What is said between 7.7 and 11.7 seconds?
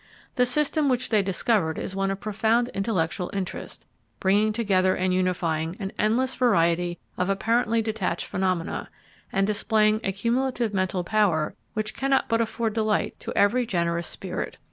detached phenomena, and displaying a cumulative mental power